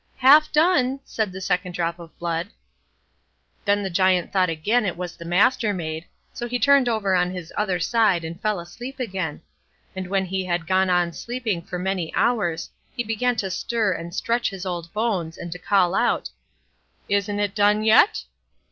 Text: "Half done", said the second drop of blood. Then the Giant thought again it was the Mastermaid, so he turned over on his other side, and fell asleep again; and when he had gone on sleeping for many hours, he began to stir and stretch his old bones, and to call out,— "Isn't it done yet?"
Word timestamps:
"Half 0.17 0.51
done", 0.51 0.99
said 1.05 1.31
the 1.31 1.39
second 1.41 1.73
drop 1.73 1.99
of 1.99 2.17
blood. 2.17 2.47
Then 3.65 3.83
the 3.83 3.89
Giant 3.91 4.33
thought 4.33 4.49
again 4.49 4.83
it 4.83 4.97
was 4.97 5.15
the 5.15 5.25
Mastermaid, 5.25 6.05
so 6.33 6.47
he 6.47 6.57
turned 6.57 6.89
over 6.89 7.13
on 7.13 7.29
his 7.29 7.53
other 7.55 7.79
side, 7.79 8.23
and 8.23 8.41
fell 8.41 8.59
asleep 8.59 8.99
again; 8.99 9.43
and 9.95 10.07
when 10.07 10.25
he 10.25 10.43
had 10.45 10.65
gone 10.65 10.89
on 10.89 11.13
sleeping 11.13 11.61
for 11.61 11.77
many 11.77 12.11
hours, 12.15 12.71
he 12.97 13.03
began 13.03 13.35
to 13.35 13.51
stir 13.51 13.91
and 13.93 14.15
stretch 14.15 14.49
his 14.49 14.65
old 14.65 14.91
bones, 14.91 15.37
and 15.37 15.51
to 15.51 15.59
call 15.59 15.93
out,— 15.93 16.31
"Isn't 17.07 17.39
it 17.39 17.53
done 17.53 17.83
yet?" 17.83 18.23